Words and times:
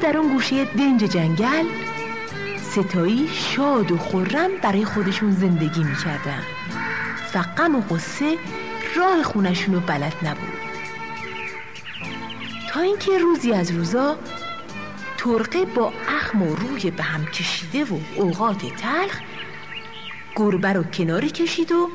در 0.00 0.16
اون 0.16 0.32
گوشه 0.32 0.64
دنج 0.64 1.04
جنگل 1.04 1.66
ستایی 2.56 3.28
شاد 3.28 3.92
و 3.92 3.98
خورم 3.98 4.50
برای 4.62 4.84
خودشون 4.84 5.30
زندگی 5.30 5.84
می‌کردن. 5.84 6.42
و 7.34 7.42
غم 7.42 7.74
و 7.74 7.80
قصه 7.80 8.38
راه 8.96 9.22
خونشون 9.22 9.74
رو 9.74 9.80
بلد 9.80 10.14
نبود. 10.22 10.58
تا 12.70 12.80
اینکه 12.80 13.18
روزی 13.18 13.52
از 13.52 13.70
روزا 13.70 14.18
ترقه 15.18 15.64
با 15.64 15.92
اخم 16.08 16.42
و 16.42 16.54
روی 16.54 16.90
به 16.90 17.02
هم 17.02 17.26
کشیده 17.26 17.84
و 17.84 17.98
اوقات 18.16 18.58
تلخ 18.58 19.20
گربه 20.36 20.72
رو 20.72 20.82
کناری 20.82 21.30
کشید 21.30 21.72
و 21.72 21.90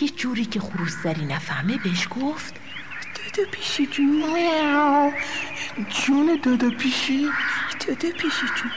یه 0.00 0.08
جوری 0.08 0.44
که 0.44 0.60
خروستری 0.60 1.24
نفهمه 1.24 1.78
بهش 1.78 2.08
گفت 2.10 2.54
دادا 3.14 3.50
پیشی 3.50 3.86
جون. 3.86 4.24
جون 5.86 6.40
دادا 6.42 6.70
پیشی؟ 6.70 7.26
دادا 7.88 8.08
پیشی 8.18 8.46
جون. 8.56 8.70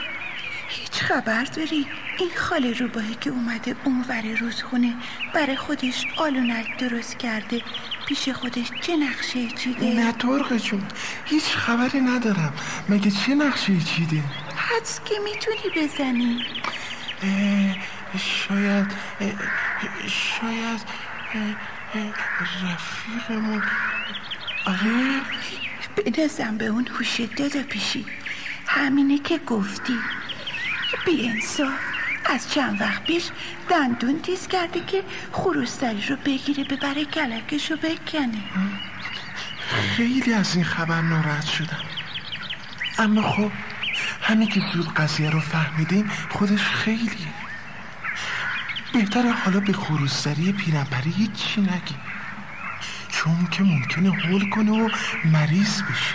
هیچ 0.68 1.02
خبر 1.02 1.44
داری؟ 1.44 1.86
این 2.18 2.30
خاله 2.36 2.72
روباهی 2.72 3.14
که 3.14 3.30
اومده 3.30 3.76
اونور 3.84 4.22
رودخونه 4.40 4.94
برای 5.34 5.56
خودش 5.56 6.06
آلونک 6.16 6.76
درست 6.78 7.18
کرده. 7.18 7.62
پیش 8.06 8.28
خودش 8.28 8.66
چه 8.80 8.96
نقشه 8.96 9.50
چیده؟ 9.50 9.86
نه 9.86 10.12
ترقه 10.12 10.58
جون. 10.58 10.82
هیچ 11.24 11.44
خبری 11.44 12.00
ندارم. 12.00 12.54
مگه 12.88 13.10
چه 13.10 13.34
نقشه 13.34 13.80
چیده؟ 13.80 14.22
حدس 14.56 15.00
که 15.04 15.14
می‌تونی 15.24 15.86
بزنی. 15.86 16.44
شاید 18.18 18.92
شاید 20.06 20.80
رفیقمون. 22.62 23.62
آره. 24.66 25.20
بنازم 25.96 26.56
به 26.58 26.66
اون 26.66 26.86
هوش 26.86 27.20
دادا 27.20 27.62
پیشی. 27.62 28.04
همینه 28.66 29.18
که 29.18 29.38
گفتی. 29.38 29.98
بی 31.06 31.28
انصاف. 31.28 31.80
از 32.24 32.50
چند 32.50 32.80
وقت 32.80 33.04
پیش 33.04 33.30
دندون 33.70 34.22
تیز 34.22 34.46
کرده 34.48 34.80
که 34.80 35.02
خروستری 35.32 36.02
رو 36.08 36.16
بگیره 36.16 36.64
ببره 36.64 37.04
کلکش 37.04 37.70
رو 37.70 37.76
بکنه. 37.76 38.42
خیلی 39.96 40.32
از 40.32 40.54
این 40.54 40.64
خبر 40.64 41.00
ناراحت 41.00 41.46
شدم. 41.46 41.82
اما 42.98 43.22
خب 43.22 43.50
همین 44.22 44.48
که 44.48 44.60
زود 44.74 44.94
قضیه 44.94 45.30
رو 45.30 45.40
فهمیدیم 45.40 46.10
خودش 46.30 46.62
خیلیه. 46.62 47.32
بهتره 48.92 49.32
حالا 49.32 49.60
به 49.60 49.72
خروستری 49.72 50.52
پیرنپری 50.52 51.10
هیچی 51.10 51.60
نگیم. 51.60 52.11
چون 53.24 53.46
که 53.50 53.62
ممکنه 53.62 54.10
هول 54.10 54.50
کنه 54.50 54.70
و 54.70 54.88
مریض 55.24 55.82
بشه. 55.82 56.14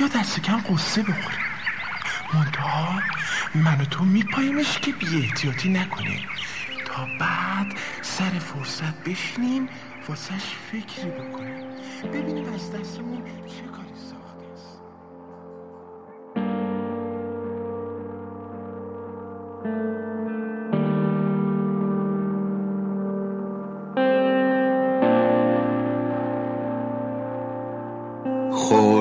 یا 0.00 0.08
دست 0.08 0.40
کم 0.40 0.60
قصه 0.60 1.02
بخوره. 1.02 1.38
منتها 2.34 3.02
من 3.54 3.80
و 3.80 3.84
تو 3.84 4.04
میپایمش 4.04 4.78
که 4.78 4.92
بی 4.92 5.22
احتیاطی 5.22 5.68
نکنه. 5.68 6.18
تا 6.86 7.08
بعد 7.20 7.66
سر 8.02 8.30
فرصت 8.30 9.04
بشینیم 9.04 9.68
واسش 10.08 10.44
فکری 10.72 11.10
بکنیم. 11.10 11.64
ببینیم 12.12 12.54
از 12.54 12.72
دستمون 12.72 13.22
چه 13.46 13.79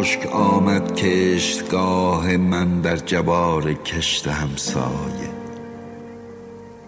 خشک 0.09 0.25
آمد 0.31 0.95
کشتگاه 0.95 2.37
من 2.37 2.81
در 2.81 2.97
جبار 2.97 3.73
کشت 3.73 4.27
همسایه. 4.27 5.29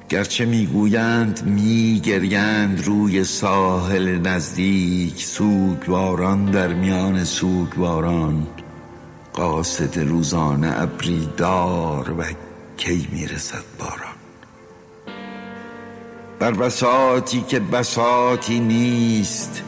گرچه 0.10 0.46
می‌گویند 0.46 1.44
میگریند 1.46 2.86
روی 2.86 3.24
ساحل 3.24 4.18
نزدیک 4.18 5.24
سوگواران 5.24 6.46
در 6.46 6.74
میان 6.74 7.24
سوگواران 7.24 8.48
قاصد 9.34 10.00
روزانه 10.00 10.82
ابری 10.82 11.30
دار 11.38 12.16
و 12.18 12.24
کی 12.78 13.08
می‌رسد 13.12 13.64
باران. 13.80 14.16
بر 16.40 16.52
بساتی 16.52 17.42
که 17.48 17.60
بساتی 17.60 18.60
نیست 18.60 19.64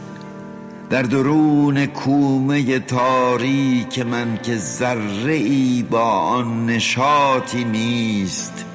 در 0.89 1.01
درون 1.01 1.85
کومه 1.85 2.79
تاریک 2.79 3.99
من 3.99 4.39
که 4.43 4.57
ذره 4.57 5.33
ای 5.33 5.85
با 5.89 6.09
آن 6.09 6.65
نشاطی 6.65 7.63
نیست 7.63 8.65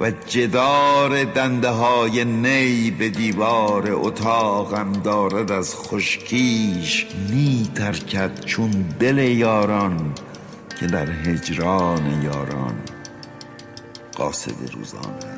و 0.00 0.10
جدار 0.10 1.24
دنده 1.24 1.68
های 1.68 2.24
نی 2.24 2.90
به 2.90 3.08
دیوار 3.08 3.88
اتاقم 3.92 4.92
دارد 4.92 5.52
از 5.52 5.74
خشکیش 5.76 7.06
می 7.30 7.70
ترکد 7.74 8.40
چون 8.44 8.70
دل 9.00 9.18
یاران 9.18 10.14
که 10.80 10.86
در 10.86 11.10
هجران 11.10 12.22
یاران 12.22 12.74
قاصد 14.16 14.70
روزانه. 14.72 15.35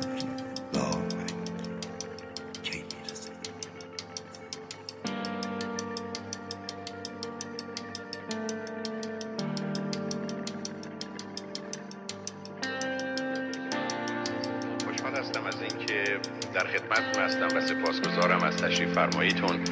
در 16.59 16.67
خدمتتون 16.67 17.23
هستم 17.23 17.57
و 17.57 17.61
سپاسگزارم 17.61 18.43
از 18.43 18.57
تشریف 18.57 18.93
فرماییتون 18.93 19.63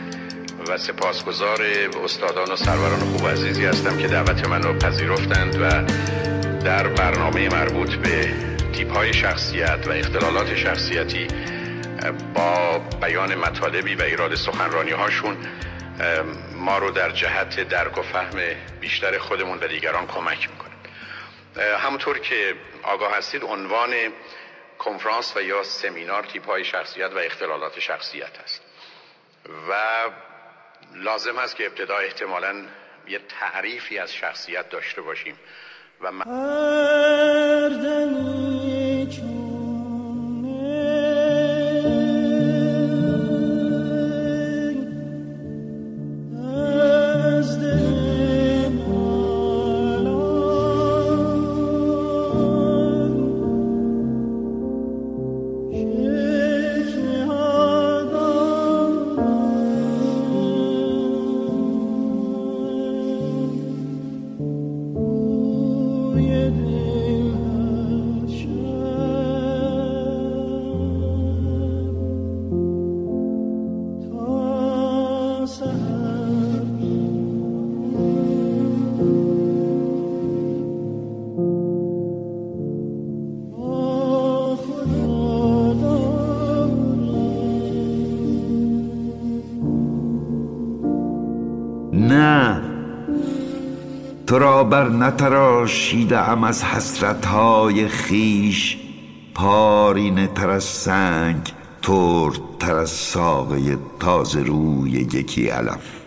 و 0.68 0.78
سپاسگزار 0.78 1.62
استادان 2.03 2.52
و 2.52 2.56
سروران 2.56 3.00
خوب 3.00 3.24
و 3.24 3.28
عزیزی 3.28 3.66
هستم 3.66 3.98
که 3.98 4.08
دعوت 4.08 4.48
من 4.48 4.64
رو 4.64 4.74
پذیرفتند 4.74 5.56
و 5.62 5.70
در 6.64 6.88
برنامه 6.88 7.50
مربوط 7.50 7.96
به 7.96 8.34
تیپ 8.74 8.92
های 8.92 9.14
شخصیت 9.14 9.88
و 9.88 9.92
اختلالات 9.92 10.56
شخصیتی 10.56 11.28
با 12.34 12.80
بیان 13.02 13.36
مطالبی 13.36 13.96
و 13.96 14.02
ایراد 14.02 14.36
سخنرانی 14.36 14.92
هاشون 14.92 15.38
ما 16.56 16.78
رو 16.78 16.92
در 16.92 17.12
جهت 17.12 17.70
درک 17.70 17.97
و 17.97 18.02
فهم 18.02 18.40
بیشتر 18.80 19.18
خودمون 19.18 19.58
و 19.58 19.68
دیگران 19.68 20.08
کمک 20.08 20.50
می‌کنه. 20.50 20.74
همونطور 21.78 22.20
که 22.20 22.53
آگاه 22.84 23.18
هستید 23.18 23.44
عنوان 23.44 23.90
کنفرانس 24.88 25.38
و 25.38 25.42
یا 25.42 25.64
سمینار 25.64 26.24
تیپ 26.24 26.46
های 26.46 26.64
شخصیت 26.64 27.12
و 27.12 27.18
اختلالات 27.18 27.80
شخصیت 27.80 28.40
است. 28.44 28.62
و 29.70 29.74
لازم 30.96 31.38
است 31.38 31.56
که 31.56 31.66
ابتدا 31.66 31.98
احتمالا 31.98 32.66
یه 33.08 33.20
تعریفی 33.20 34.00
از 34.00 34.14
شخصیت 34.14 34.70
داشته 34.70 35.02
باشیم. 35.02 35.40
و 36.02 36.12
من... 36.12 36.26
بر 94.69 94.90
نتراشیده 94.90 96.29
ام 96.29 96.43
از 96.43 96.64
حسرتهای 96.64 97.87
خیش 97.87 98.78
پارینه 99.35 100.28
تر 100.28 100.49
از 100.49 100.64
سنگ 100.64 101.53
ترد 101.81 102.40
تر 102.59 102.75
از 102.75 102.90
ساقه 102.90 103.78
تازه 103.99 104.43
روی 104.43 104.91
یکی 104.91 105.47
علف. 105.47 106.02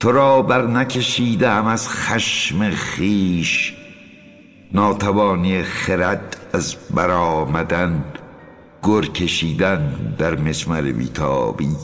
تو 0.00 0.12
را 0.12 0.42
بر 0.42 0.66
نکشیدم 0.66 1.66
از 1.66 1.88
خشم 1.88 2.70
خیش 2.70 3.74
ناتوانی 4.72 5.62
خرد 5.62 6.36
از 6.52 6.76
برآمدن 6.94 8.04
گر 8.82 9.00
کشیدن 9.00 10.14
در 10.18 10.36
مسمر 10.36 10.82
بیتابی. 10.82 11.76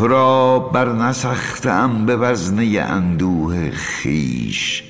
تو 0.00 0.08
را 0.08 0.58
بر 0.58 0.92
نسختم 0.92 2.06
به 2.06 2.16
وزنه 2.16 2.80
اندوه 2.80 3.70
خیش 3.70 4.82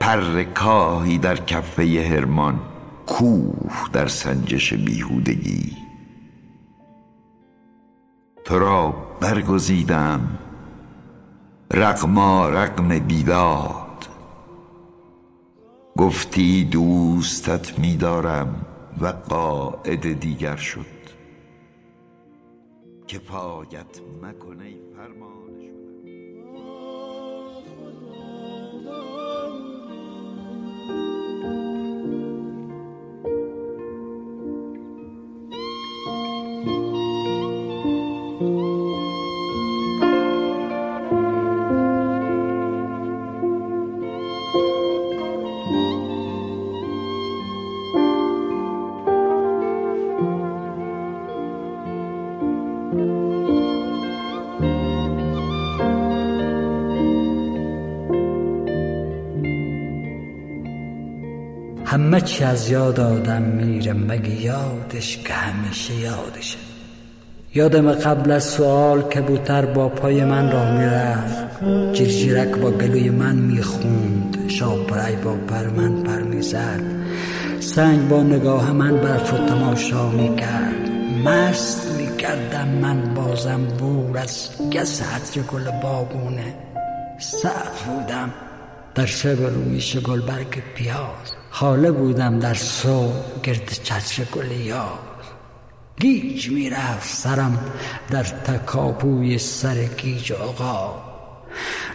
پر 0.00 0.42
کاهی 0.42 1.18
در 1.18 1.36
کفه 1.36 2.08
هرمان 2.10 2.60
کوه 3.06 3.90
در 3.92 4.06
سنجش 4.06 4.74
بیهودگی. 4.74 5.76
تو 8.44 8.58
را 8.58 8.94
برگزیدم 9.20 10.38
رقما 11.72 12.48
رقم 12.48 12.98
بیداد. 12.98 14.06
گفتی 15.98 16.64
دوستت 16.64 17.78
میدارم 17.78 18.66
و 19.00 19.06
قاعد 19.06 20.20
دیگر 20.20 20.56
شد. 20.56 20.95
که 23.06 23.18
پایت 23.18 24.00
مکنه 24.22 24.78
فرمان. 24.96 25.55
همه 61.96 62.20
چی 62.20 62.44
از 62.44 62.70
یاد 62.70 63.00
آدم 63.00 63.42
میره 63.42 63.92
مگه 63.92 64.42
یادش 64.42 65.18
که 65.18 65.32
همیشه 65.32 65.94
یادشه. 65.94 66.58
یادم 67.54 67.92
قبل 67.92 68.30
از 68.30 68.44
سوال 68.44 69.02
کبوتر 69.02 69.66
با 69.66 69.88
پای 69.88 70.24
من 70.24 70.52
را 70.52 70.72
می‌رفت 70.72 71.64
جیرجیرک 71.92 72.50
با 72.56 72.70
گلوی 72.70 73.10
من 73.10 73.36
می‌خوند 73.36 74.48
شاپرای 74.48 75.16
با 75.16 75.34
پر 75.34 75.66
من 75.66 76.02
پر 76.02 76.22
می‌زد. 76.22 76.80
سنگ 77.60 78.08
با 78.08 78.22
نگاه 78.22 78.72
من 78.72 78.96
برف 78.96 79.34
و 79.34 79.36
تماشا 79.36 80.10
می‌کرد. 80.10 80.90
مست 81.24 81.94
می‌کردم 81.98 82.68
من 82.68 83.14
بازم 83.14 83.64
بور 83.78 84.18
از 84.18 84.48
گس 84.72 85.02
حتر 85.02 85.40
گل 85.40 85.70
بابونه 85.82 86.54
سخت 87.18 87.84
بودم. 87.84 88.30
در 88.94 89.06
شب 89.06 89.42
رومیش 89.42 89.96
گلبرگ 89.96 90.62
پیاز. 90.74 91.45
حاله 91.58 91.90
بودم 91.90 92.38
در 92.38 92.54
سو 92.54 93.12
گرد 93.42 93.70
چتر 93.82 94.24
گل 94.24 94.50
یاز 94.50 95.26
گیج 96.00 96.50
می‌رفت 96.50 97.14
سرم 97.14 97.58
در 98.10 98.22
تکاپوی 98.22 99.38
سر 99.38 99.84
گیج 99.84 100.32
آقا. 100.32 100.94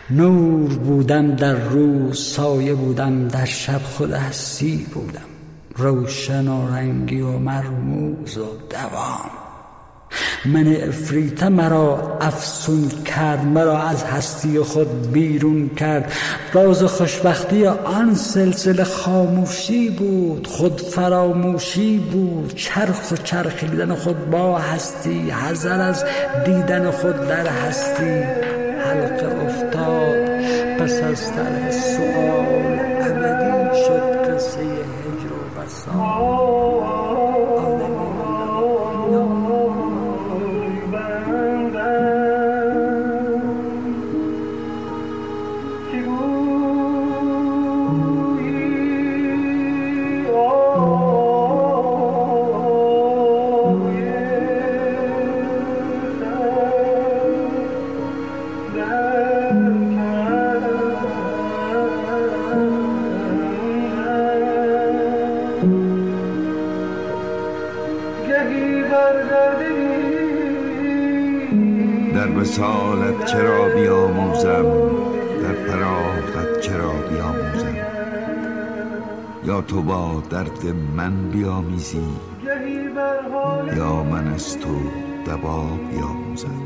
نور 0.09 0.73
بودم 0.73 1.35
در 1.35 1.53
روز 1.53 2.19
سایه 2.19 2.73
بودم 2.73 3.27
در 3.27 3.45
شب 3.45 3.81
خود 3.83 4.11
هستی 4.11 4.87
بودم. 4.93 5.29
روشن 5.75 6.47
و 6.47 6.75
رنگی 6.75 7.21
و 7.21 7.37
مرموز 7.37 8.37
و 8.37 8.47
دوام. 8.69 9.40
من 10.45 10.75
افریته 10.87 11.49
مرا 11.49 12.17
افسون 12.21 12.89
کرد 13.05 13.45
مرا 13.45 13.81
از 13.81 14.03
هستی 14.03 14.59
خود 14.59 15.11
بیرون 15.11 15.69
کرد. 15.69 16.13
راز 16.53 16.83
خوشبختی 16.83 17.65
آن 17.67 18.15
سلسله 18.15 18.83
خاموشی 18.83 19.89
بود 19.89 20.47
خود 20.47 20.81
فراموشی 20.81 21.97
بود. 21.97 22.55
چرخ 22.55 23.11
و 23.11 23.15
چرخیدن 23.15 23.95
خود 23.95 24.29
با 24.29 24.57
هستی 24.57 25.29
حذر 25.29 25.81
از 25.81 26.05
دیدن 26.45 26.91
خود 26.91 27.27
در 27.27 27.47
هستی. 27.47 28.23
حلقه 28.85 29.45
افتاد 29.45 30.31
پس 30.79 31.01
از 31.01 31.31
طرح 31.33 31.71
سؤال 31.71 32.79
ابدی 33.01 33.83
شد 33.83 34.31
قصه 34.31 34.59
هجر 34.59 35.33
و 35.33 35.61
وصال 35.61 37.01
چرا 73.31 73.69
بیاموزم؟ 73.69 74.63
در 75.41 75.53
فراغت 75.53 76.59
چرا 76.59 76.91
بیاموزم؟ 76.91 77.75
یا 79.45 79.61
تو 79.61 79.81
با 79.81 80.23
درد 80.29 80.65
من 80.95 81.29
بیامیزی؟ 81.29 82.07
یا 83.77 84.03
من 84.03 84.33
از 84.33 84.59
تو 84.59 84.79
دوا 85.25 85.63
بیاموزم؟ 85.91 86.61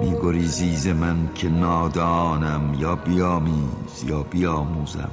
میگریزی 0.00 0.76
ز 0.76 0.86
من 0.86 1.28
که 1.34 1.48
نادانم 1.48 2.74
یا 2.78 2.96
بیامیز 2.96 4.04
یا 4.06 4.22
بیاموزم؟ 4.22 5.10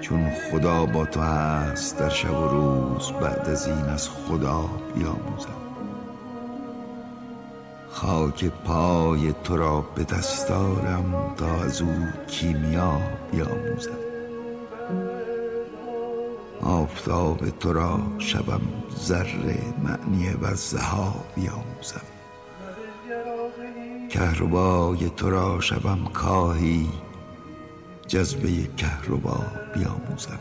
چون 0.00 0.30
خدا 0.30 0.86
با 0.86 1.04
تو 1.04 1.20
هست 1.20 1.98
در 1.98 2.08
شب 2.08 2.40
و 2.40 2.48
روز 2.48 3.12
بعد 3.12 3.48
از 3.48 3.66
این 3.66 3.84
از 3.84 4.08
خدا 4.08 4.64
بیاموزم. 4.94 5.69
خاک 7.92 8.44
پای 8.44 9.32
تو 9.44 9.56
را 9.56 9.80
به 9.80 10.04
دستارم 10.04 11.34
تا 11.36 11.62
از 11.62 11.82
او 11.82 11.94
کیمیا 12.28 13.00
بیاموزم. 13.32 13.98
آفتاب 16.62 17.50
تو 17.50 17.72
را 17.72 18.00
شبم 18.18 18.60
ذره 18.98 19.58
معنی 19.82 20.30
و 20.42 20.54
زها 20.54 21.14
بیاموزم. 21.36 22.00
کهربای 24.08 25.10
تو 25.16 25.30
را 25.30 25.60
شبم 25.60 26.04
کاهی 26.12 26.88
جذبه 28.06 28.48
کهربا 28.76 29.40
بیاموزم. 29.74 30.38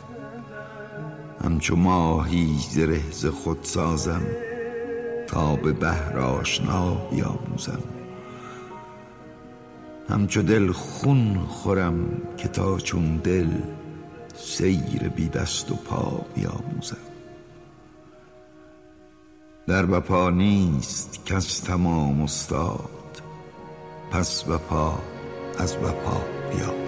همچو 1.44 1.76
ماهی 1.76 2.60
زره 2.70 3.12
ز 3.12 3.26
خود 3.26 3.60
سازم 3.62 4.22
تا 5.30 5.56
به 5.56 5.72
بحر 5.74 6.20
آشنا 6.20 6.96
بیاموزم. 6.96 7.84
همچو 10.10 10.42
دل 10.42 10.72
خون 10.72 11.40
خورم 11.48 12.22
که 12.38 12.48
تا 12.48 12.78
چون 12.78 13.18
دل 13.18 13.50
سیر 14.36 15.10
بی 15.10 15.30
دست 15.30 15.72
و 15.72 15.76
پا 15.76 16.26
بیاموزم. 16.36 16.98
در 19.68 19.92
وفا 19.92 20.30
نیست 20.30 21.26
کس 21.26 21.60
تمام 21.60 22.22
استاد 22.22 23.22
پس 24.12 24.48
وفا 24.48 24.94
از 25.58 25.76
وفا 25.76 26.22
بیاموزم. 26.52 26.79